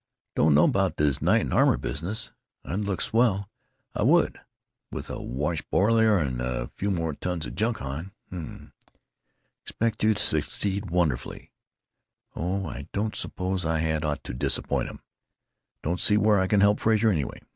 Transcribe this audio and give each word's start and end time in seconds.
"Dun'no' 0.35 0.63
about 0.63 0.97
this 0.97 1.21
knight 1.21 1.41
and 1.41 1.53
armor 1.53 1.77
business. 1.77 2.31
I'd 2.65 2.79
look 2.79 3.01
swell, 3.01 3.51
I 3.93 4.01
would, 4.01 4.41
with 4.89 5.11
a 5.11 5.21
wash 5.21 5.61
boiler 5.69 6.17
and 6.17 6.41
a 6.41 6.71
few 6.75 6.89
more 6.89 7.13
tons 7.13 7.45
of 7.45 7.53
junk 7.53 7.83
on. 7.83 8.11
Mmm! 8.31 8.71
'Expect 9.61 10.03
you 10.03 10.15
to 10.15 10.19
succeed 10.23 10.89
wonderfully——' 10.89 11.51
Oh, 12.35 12.65
I 12.65 12.87
don't 12.93 13.15
suppose 13.15 13.63
I 13.63 13.77
had 13.77 14.03
ought 14.03 14.23
to 14.23 14.33
disappoint 14.33 14.89
'em. 14.89 15.01
Don't 15.83 16.01
see 16.01 16.17
where 16.17 16.39
I 16.39 16.47
can 16.47 16.61
help 16.61 16.79
Frazer, 16.79 17.11
anyway. 17.11 17.39